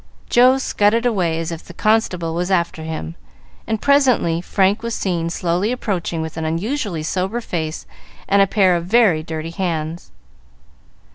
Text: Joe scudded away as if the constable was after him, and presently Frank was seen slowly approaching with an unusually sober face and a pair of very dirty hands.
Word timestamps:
Joe 0.31 0.57
scudded 0.57 1.05
away 1.05 1.37
as 1.37 1.51
if 1.51 1.63
the 1.63 1.75
constable 1.75 2.33
was 2.33 2.49
after 2.49 2.81
him, 2.81 3.13
and 3.67 3.79
presently 3.79 4.41
Frank 4.41 4.81
was 4.81 4.95
seen 4.95 5.29
slowly 5.29 5.71
approaching 5.71 6.23
with 6.23 6.37
an 6.37 6.43
unusually 6.43 7.03
sober 7.03 7.39
face 7.39 7.85
and 8.27 8.41
a 8.41 8.47
pair 8.47 8.75
of 8.75 8.87
very 8.87 9.21
dirty 9.21 9.51
hands. 9.51 10.09